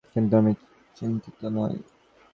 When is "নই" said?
1.51-1.75